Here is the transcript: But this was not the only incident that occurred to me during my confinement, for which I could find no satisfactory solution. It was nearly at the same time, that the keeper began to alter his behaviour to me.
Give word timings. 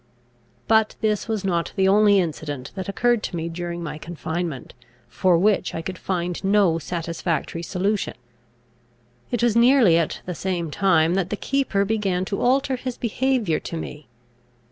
But 0.67 0.95
this 1.01 1.27
was 1.27 1.45
not 1.45 1.73
the 1.75 1.87
only 1.87 2.19
incident 2.19 2.71
that 2.73 2.89
occurred 2.89 3.21
to 3.21 3.35
me 3.35 3.49
during 3.49 3.83
my 3.83 3.99
confinement, 3.99 4.73
for 5.07 5.37
which 5.37 5.75
I 5.75 5.83
could 5.83 5.99
find 5.99 6.43
no 6.43 6.79
satisfactory 6.79 7.61
solution. 7.61 8.15
It 9.29 9.43
was 9.43 9.55
nearly 9.55 9.99
at 9.99 10.21
the 10.25 10.33
same 10.33 10.71
time, 10.71 11.13
that 11.13 11.29
the 11.29 11.35
keeper 11.37 11.85
began 11.85 12.25
to 12.25 12.41
alter 12.41 12.77
his 12.77 12.97
behaviour 12.97 13.59
to 13.59 13.77
me. 13.77 14.07